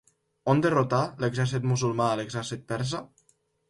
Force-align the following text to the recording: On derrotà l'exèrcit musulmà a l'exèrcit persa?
On 0.53 0.63
derrotà 0.65 1.03
l'exèrcit 1.25 1.69
musulmà 1.75 2.11
a 2.11 2.19
l'exèrcit 2.23 2.69
persa? 2.77 3.09